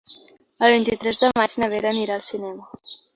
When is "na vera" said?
1.65-1.91